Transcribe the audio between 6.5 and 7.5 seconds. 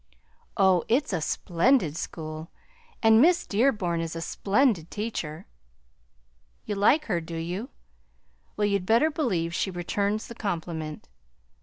"You like her, do